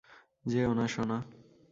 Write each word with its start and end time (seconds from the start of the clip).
যেও 0.45 0.71
না, 0.73 0.85
সোনা। 0.87 1.17